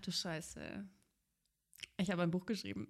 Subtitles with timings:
[0.00, 0.88] Ach du Scheiße.
[1.98, 2.88] Ich habe ein Buch geschrieben.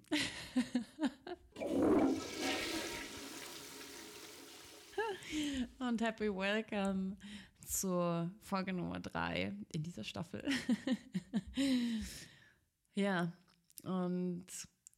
[5.79, 7.17] Und happy welcome
[7.65, 10.47] zur Folge Nummer 3 in dieser Staffel.
[12.95, 13.33] ja,
[13.83, 14.47] und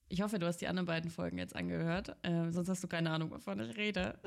[0.07, 2.15] ich hoffe, du hast die anderen beiden Folgen jetzt angehört.
[2.21, 4.19] Äh, sonst hast du keine Ahnung, wovon ich rede.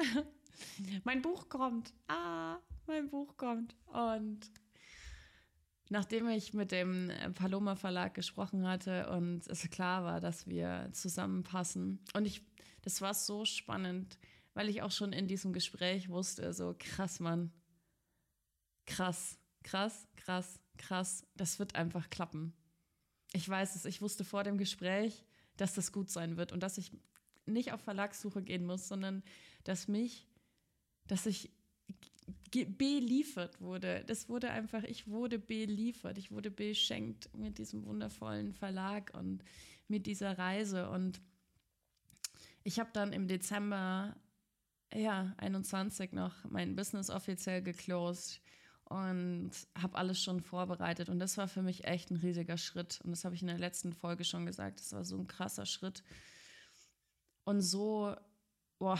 [1.05, 1.95] mein Buch kommt.
[2.09, 2.57] Ah,
[2.89, 3.77] mein Buch kommt.
[3.87, 4.51] Und
[5.89, 12.01] nachdem ich mit dem Paloma Verlag gesprochen hatte und es klar war, dass wir zusammenpassen.
[12.15, 12.43] Und ich,
[12.83, 14.19] das war so spannend,
[14.55, 17.53] weil ich auch schon in diesem Gespräch wusste, so krass, Mann.
[18.87, 21.27] Krass, krass, krass, krass.
[21.35, 22.55] Das wird einfach klappen.
[23.33, 25.25] Ich weiß es, ich wusste vor dem Gespräch,
[25.57, 26.93] dass das gut sein wird und dass ich
[27.47, 29.23] nicht auf Verlagssuche gehen muss, sondern
[29.65, 30.27] dass mich,
[31.07, 31.51] dass ich
[32.65, 34.05] beliefert wurde.
[34.07, 39.45] Das wurde einfach, ich wurde beliefert, ich wurde beschenkt mit diesem wundervollen Verlag und
[39.89, 40.89] mit dieser Reise.
[40.91, 41.21] Und
[42.65, 44.17] ich habe dann im Dezember,
[44.93, 48.41] ja, 21 noch mein Business offiziell geclosed
[48.85, 51.09] und habe alles schon vorbereitet.
[51.09, 53.01] Und das war für mich echt ein riesiger Schritt.
[53.03, 54.81] Und das habe ich in der letzten Folge schon gesagt.
[54.81, 56.05] Das war so ein krasser Schritt.
[57.45, 58.15] Und so,
[58.79, 58.99] boah,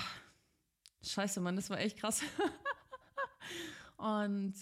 [1.03, 2.23] scheiße, Mann, das war echt krass.
[3.97, 4.55] und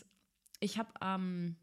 [0.60, 1.56] ich habe am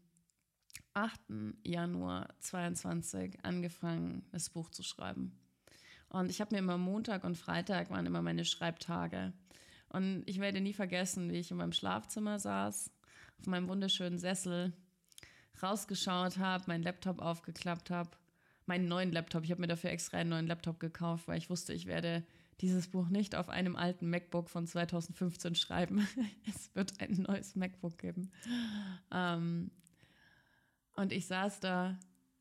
[0.94, 1.20] 8.
[1.64, 5.38] Januar 22 angefangen, das Buch zu schreiben.
[6.08, 9.32] Und ich habe mir immer Montag und Freitag waren immer meine Schreibtage.
[9.88, 12.90] Und ich werde nie vergessen, wie ich in meinem Schlafzimmer saß,
[13.38, 14.72] auf meinem wunderschönen Sessel,
[15.62, 18.10] rausgeschaut habe, meinen Laptop aufgeklappt habe,
[18.66, 19.44] meinen neuen Laptop.
[19.44, 22.24] Ich habe mir dafür extra einen neuen Laptop gekauft, weil ich wusste, ich werde
[22.60, 26.06] dieses Buch nicht auf einem alten MacBook von 2015 schreiben.
[26.48, 28.30] es wird ein neues MacBook geben.
[29.10, 29.70] Ähm,
[30.94, 31.98] und ich saß da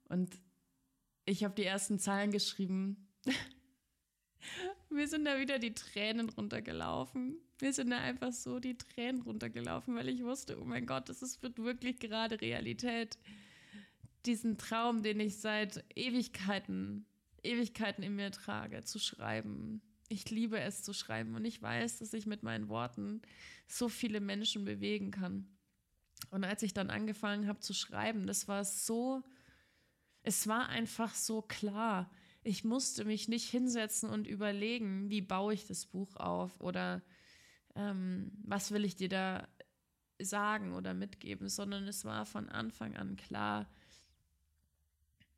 [0.09, 0.39] und
[1.25, 3.07] ich habe die ersten Zeilen geschrieben.
[4.89, 7.37] Mir sind da wieder die Tränen runtergelaufen.
[7.61, 11.21] Mir sind da einfach so die Tränen runtergelaufen, weil ich wusste, oh mein Gott, das
[11.21, 13.17] ist, wird wirklich gerade Realität.
[14.25, 17.05] Diesen Traum, den ich seit Ewigkeiten,
[17.43, 19.81] Ewigkeiten in mir trage, zu schreiben.
[20.11, 23.21] Ich liebe es zu schreiben und ich weiß, dass ich mit meinen Worten
[23.67, 25.47] so viele Menschen bewegen kann.
[26.29, 29.23] Und als ich dann angefangen habe zu schreiben, das war so,
[30.23, 32.11] es war einfach so klar
[32.43, 37.01] ich musste mich nicht hinsetzen und überlegen, wie baue ich das Buch auf oder
[37.75, 39.47] ähm, was will ich dir da
[40.19, 43.69] sagen oder mitgeben, sondern es war von Anfang an klar,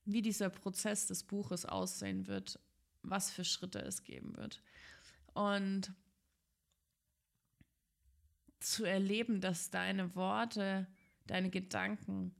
[0.05, 2.59] wie dieser Prozess des Buches aussehen wird,
[3.03, 4.61] was für Schritte es geben wird.
[5.33, 5.93] Und
[8.59, 10.87] zu erleben, dass deine Worte,
[11.27, 12.33] deine Gedanken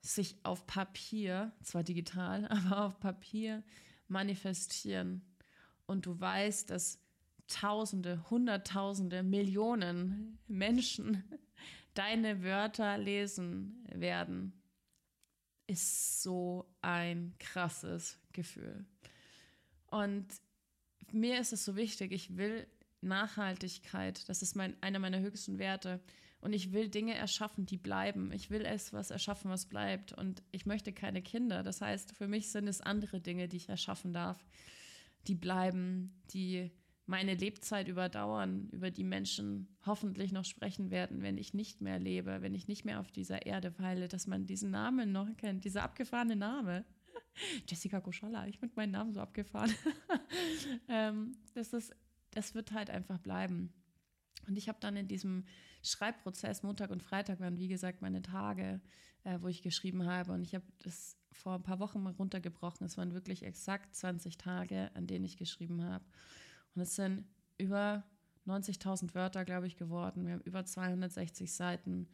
[0.00, 3.62] sich auf Papier, zwar digital, aber auf Papier
[4.08, 5.22] manifestieren.
[5.86, 6.98] Und du weißt, dass
[7.46, 11.24] Tausende, Hunderttausende, Millionen Menschen
[11.94, 14.52] deine Wörter lesen werden,
[15.66, 18.86] ist so ein krasses Gefühl.
[19.90, 20.26] Und
[21.12, 22.66] mir ist es so wichtig, ich will
[23.00, 26.00] Nachhaltigkeit, das ist mein, einer meiner höchsten Werte.
[26.40, 28.32] Und ich will Dinge erschaffen, die bleiben.
[28.32, 30.12] Ich will es was erschaffen, was bleibt.
[30.12, 31.62] Und ich möchte keine Kinder.
[31.62, 34.46] Das heißt, für mich sind es andere Dinge, die ich erschaffen darf,
[35.26, 36.70] die bleiben, die
[37.04, 42.40] meine Lebzeit überdauern, über die Menschen hoffentlich noch sprechen werden, wenn ich nicht mehr lebe,
[42.40, 45.82] wenn ich nicht mehr auf dieser Erde weile, dass man diesen Namen noch kennt, dieser
[45.82, 46.84] abgefahrene Name.
[47.68, 49.74] Jessica Koschalla, ich finde meinen Namen so abgefahren.
[50.88, 51.94] ähm, das ist
[52.32, 53.72] das wird halt einfach bleiben.
[54.46, 55.44] Und ich habe dann in diesem
[55.82, 58.80] Schreibprozess, Montag und Freitag waren wie gesagt meine Tage,
[59.24, 60.32] äh, wo ich geschrieben habe.
[60.32, 62.86] Und ich habe das vor ein paar Wochen mal runtergebrochen.
[62.86, 66.04] Es waren wirklich exakt 20 Tage, an denen ich geschrieben habe.
[66.74, 67.24] Und es sind
[67.58, 68.04] über
[68.46, 70.26] 90.000 Wörter, glaube ich, geworden.
[70.26, 72.08] Wir haben über 260 Seiten.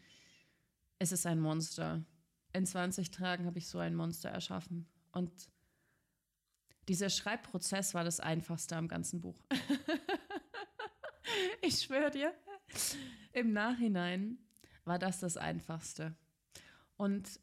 [0.99, 2.05] Es ist ein Monster.
[2.53, 4.87] In 20 Tagen habe ich so ein Monster erschaffen.
[5.17, 5.33] Und
[6.89, 9.43] dieser Schreibprozess war das einfachste am ganzen Buch.
[11.63, 12.35] ich schwöre dir,
[13.33, 14.37] im Nachhinein
[14.85, 16.15] war das das einfachste.
[16.99, 17.41] Und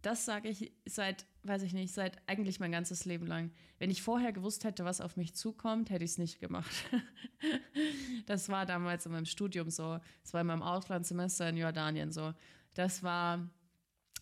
[0.00, 3.50] das sage ich seit, weiß ich nicht, seit eigentlich mein ganzes Leben lang.
[3.80, 6.72] Wenn ich vorher gewusst hätte, was auf mich zukommt, hätte ich es nicht gemacht.
[8.26, 9.98] das war damals in meinem Studium so.
[10.22, 12.32] Das war in meinem Auslandssemester in Jordanien so.
[12.74, 13.50] Das war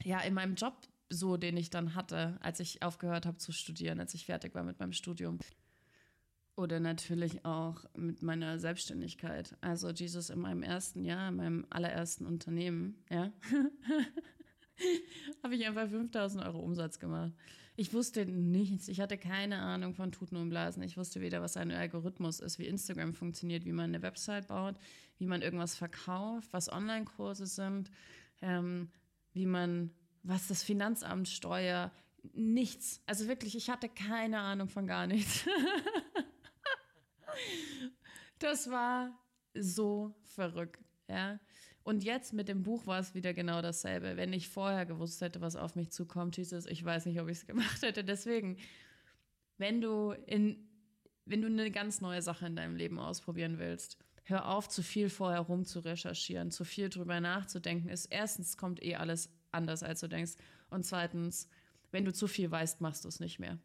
[0.02, 0.74] ja in meinem Job
[1.14, 4.62] so, den ich dann hatte, als ich aufgehört habe zu studieren, als ich fertig war
[4.62, 5.38] mit meinem Studium.
[6.56, 9.56] Oder natürlich auch mit meiner Selbstständigkeit.
[9.60, 13.32] Also Jesus in meinem ersten Jahr, in meinem allerersten Unternehmen, ja.
[15.42, 17.32] habe ich einfach 5000 Euro Umsatz gemacht.
[17.76, 18.86] Ich wusste nichts.
[18.86, 20.82] Ich hatte keine Ahnung von Tuten und Blasen.
[20.84, 24.76] Ich wusste weder, was ein Algorithmus ist, wie Instagram funktioniert, wie man eine Website baut,
[25.18, 27.90] wie man irgendwas verkauft, was Online-Kurse sind,
[28.42, 28.90] ähm,
[29.32, 29.90] wie man,
[30.24, 31.92] was das Finanzamt steuert.
[32.32, 33.02] Nichts.
[33.06, 35.46] Also wirklich, ich hatte keine Ahnung von gar nichts.
[38.38, 39.16] das war
[39.54, 41.38] so verrückt, ja.
[41.82, 44.16] Und jetzt mit dem Buch war es wieder genau dasselbe.
[44.16, 47.38] Wenn ich vorher gewusst hätte, was auf mich zukommt, es, ich weiß nicht, ob ich
[47.38, 48.02] es gemacht hätte.
[48.02, 48.56] Deswegen,
[49.58, 50.66] wenn du in,
[51.26, 55.08] wenn du eine ganz neue Sache in deinem Leben ausprobieren willst, hör auf, zu viel
[55.08, 57.88] vorher rum zu recherchieren, zu viel drüber nachzudenken.
[57.88, 60.34] Ist erstens kommt eh alles anders, als du denkst.
[60.70, 61.48] Und zweitens,
[61.90, 63.58] wenn du zu viel weißt, machst du es nicht mehr.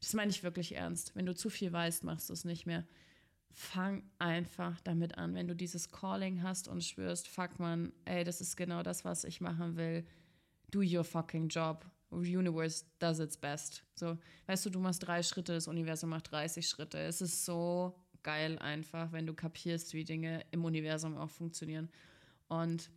[0.00, 1.14] Das meine ich wirklich ernst.
[1.14, 2.84] Wenn du zu viel weißt, machst du es nicht mehr
[3.54, 5.34] fang einfach damit an.
[5.34, 9.24] Wenn du dieses Calling hast und spürst, fuck man, ey, das ist genau das, was
[9.24, 10.04] ich machen will.
[10.70, 11.86] Do your fucking job.
[12.10, 13.84] Universe does its best.
[13.94, 16.98] So, weißt du, du machst drei Schritte, das Universum macht 30 Schritte.
[16.98, 21.88] Es ist so geil einfach, wenn du kapierst, wie Dinge im Universum auch funktionieren.
[22.48, 22.90] Und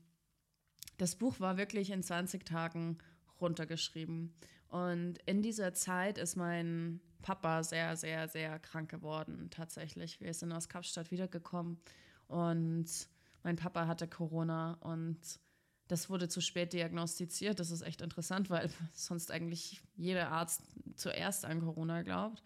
[0.98, 2.98] das Buch war wirklich in 20 Tagen
[3.40, 4.34] runtergeschrieben.
[4.70, 10.20] Und in dieser Zeit ist mein Papa sehr, sehr, sehr krank geworden, tatsächlich.
[10.22, 11.80] Wir sind aus Kapstadt wiedergekommen
[12.28, 12.88] und
[13.44, 15.20] mein Papa hatte Corona und
[15.88, 17.60] das wurde zu spät diagnostiziert.
[17.60, 20.62] Das ist echt interessant, weil sonst eigentlich jeder Arzt
[20.96, 22.44] zuerst an Corona glaubt.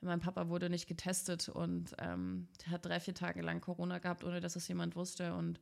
[0.00, 4.40] Mein Papa wurde nicht getestet und ähm, hat drei, vier Tage lang Corona gehabt, ohne
[4.40, 5.34] dass es jemand wusste.
[5.34, 5.60] Und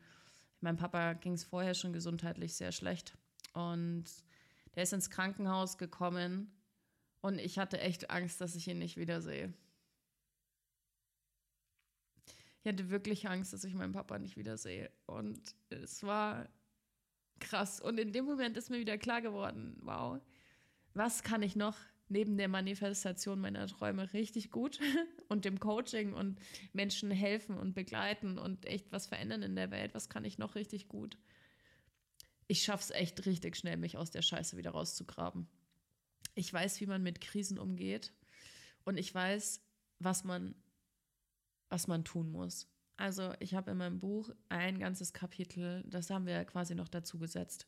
[0.60, 3.16] meinem Papa ging es vorher schon gesundheitlich sehr schlecht.
[3.54, 4.04] Und
[4.74, 6.52] der ist ins Krankenhaus gekommen
[7.22, 9.52] und ich hatte echt Angst, dass ich ihn nicht wiedersehe.
[12.62, 14.90] Ich hatte wirklich Angst, dass ich meinen Papa nicht wiedersehe.
[15.06, 16.48] Und es war
[17.40, 17.80] krass.
[17.80, 20.20] Und in dem Moment ist mir wieder klar geworden, wow,
[20.94, 21.76] was kann ich noch
[22.08, 24.78] neben der Manifestation meiner Träume richtig gut
[25.28, 26.38] und dem Coaching und
[26.72, 30.54] Menschen helfen und begleiten und echt was verändern in der Welt, was kann ich noch
[30.54, 31.18] richtig gut?
[32.48, 35.48] Ich schaffe es echt richtig schnell, mich aus der Scheiße wieder rauszugraben.
[36.34, 38.12] Ich weiß, wie man mit Krisen umgeht
[38.84, 39.62] und ich weiß,
[39.98, 40.54] was man,
[41.68, 42.68] was man tun muss.
[42.96, 47.18] Also ich habe in meinem Buch ein ganzes Kapitel, das haben wir quasi noch dazu
[47.18, 47.66] gesetzt,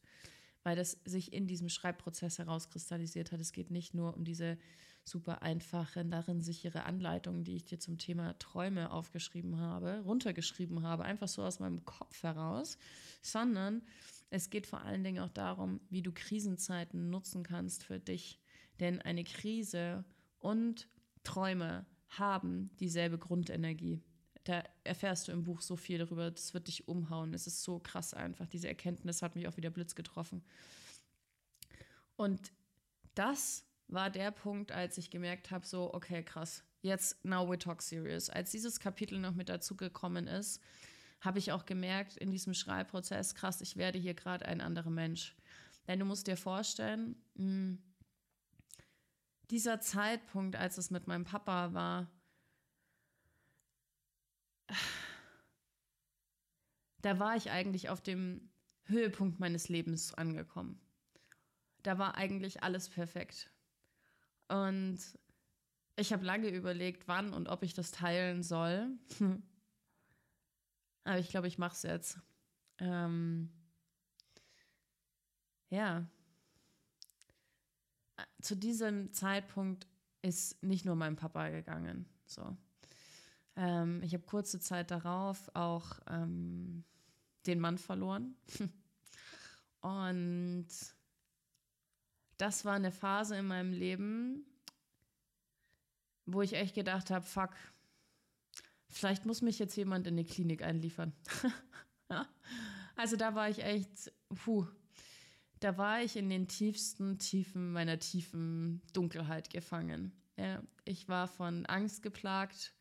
[0.68, 3.40] weil das sich in diesem Schreibprozess herauskristallisiert hat.
[3.40, 4.58] Es geht nicht nur um diese
[5.02, 11.06] super einfache, darin sichere Anleitung, die ich dir zum Thema Träume aufgeschrieben habe, runtergeschrieben habe,
[11.06, 12.76] einfach so aus meinem Kopf heraus,
[13.22, 13.80] sondern
[14.28, 18.38] es geht vor allen Dingen auch darum, wie du Krisenzeiten nutzen kannst für dich
[18.78, 20.04] denn eine Krise
[20.38, 20.86] und
[21.24, 24.02] Träume haben dieselbe Grundenergie.
[24.48, 27.34] Da erfährst du im Buch so viel darüber, das wird dich umhauen.
[27.34, 28.46] Es ist so krass einfach.
[28.46, 30.42] Diese Erkenntnis hat mich auch wieder Blitz getroffen.
[32.16, 32.50] Und
[33.14, 37.82] das war der Punkt, als ich gemerkt habe, so, okay, krass, jetzt, now we talk
[37.82, 38.30] serious.
[38.30, 40.62] Als dieses Kapitel noch mit dazugekommen ist,
[41.20, 45.36] habe ich auch gemerkt in diesem Schreibprozess, krass, ich werde hier gerade ein anderer Mensch.
[45.86, 47.82] Denn du musst dir vorstellen, mh, hm,
[49.50, 52.10] dieser Zeitpunkt, als es mit meinem Papa war,
[57.02, 58.50] da war ich eigentlich auf dem
[58.84, 60.80] Höhepunkt meines Lebens angekommen.
[61.82, 63.50] Da war eigentlich alles perfekt.
[64.48, 64.98] Und
[65.96, 68.90] ich habe lange überlegt, wann und ob ich das teilen soll.
[71.04, 72.18] Aber ich glaube, ich mache es jetzt.
[72.78, 73.50] Ähm,
[75.70, 76.06] ja,
[78.40, 79.86] zu diesem Zeitpunkt
[80.22, 82.06] ist nicht nur mein Papa gegangen.
[82.26, 82.56] So.
[83.58, 86.84] Ähm, ich habe kurze Zeit darauf auch ähm,
[87.46, 88.36] den Mann verloren.
[89.80, 90.68] Und
[92.36, 94.46] das war eine Phase in meinem Leben,
[96.24, 97.50] wo ich echt gedacht habe, fuck,
[98.88, 101.12] vielleicht muss mich jetzt jemand in eine Klinik einliefern.
[102.96, 104.68] also da war ich echt, puh,
[105.58, 110.12] da war ich in den tiefsten Tiefen meiner tiefen Dunkelheit gefangen.
[110.36, 112.72] Ja, ich war von Angst geplagt,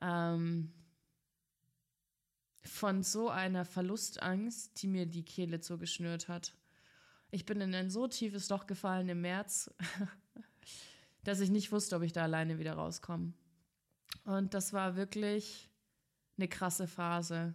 [0.00, 0.72] ähm,
[2.62, 6.54] von so einer Verlustangst, die mir die Kehle zugeschnürt hat.
[7.30, 9.72] Ich bin in ein so tiefes Loch gefallen im März,
[11.24, 13.32] dass ich nicht wusste, ob ich da alleine wieder rauskomme.
[14.24, 15.70] Und das war wirklich
[16.36, 17.54] eine krasse Phase.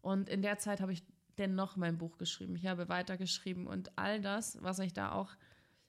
[0.00, 1.02] Und in der Zeit habe ich
[1.38, 2.56] dennoch mein Buch geschrieben.
[2.56, 5.30] Ich habe weitergeschrieben und all das, was ich da auch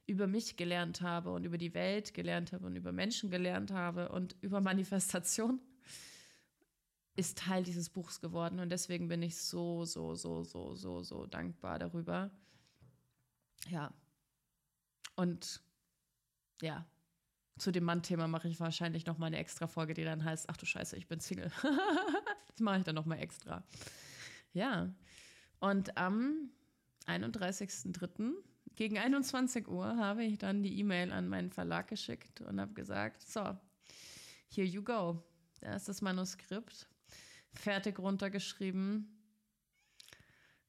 [0.06, 4.10] über mich gelernt habe und über die Welt gelernt habe und über Menschen gelernt habe
[4.10, 5.62] und über Manifestation,
[7.16, 8.60] ist Teil dieses Buchs geworden.
[8.60, 12.32] Und deswegen bin ich so, so, so, so, so, so dankbar darüber.
[13.70, 13.94] ja.
[15.16, 15.62] Und
[16.62, 16.88] ja,
[17.58, 20.58] zu dem Mann-Thema mache ich wahrscheinlich noch mal eine extra Folge, die dann heißt, ach
[20.58, 21.52] du Scheiße, ich bin Single.
[22.48, 23.64] das mache ich dann noch mal extra.
[24.54, 24.92] Ja.
[25.60, 26.50] Und am
[27.06, 28.34] 31.03.
[28.76, 33.22] gegen 21 Uhr habe ich dann die E-Mail an meinen Verlag geschickt und habe gesagt,
[33.22, 33.56] so,
[34.50, 35.24] here you go.
[35.62, 36.88] Da ist das Manuskript
[37.54, 39.14] fertig runtergeschrieben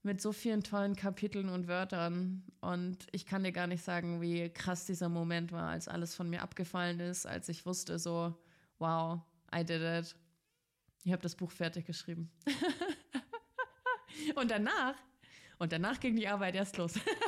[0.05, 2.45] mit so vielen tollen Kapiteln und Wörtern.
[2.61, 6.29] Und ich kann dir gar nicht sagen, wie krass dieser Moment war, als alles von
[6.29, 8.39] mir abgefallen ist, als ich wusste, so,
[8.79, 9.21] wow,
[9.55, 10.15] I did it.
[11.05, 12.31] Ich habe das Buch fertig geschrieben.
[14.35, 14.95] und danach,
[15.59, 16.95] und danach ging die Arbeit erst los.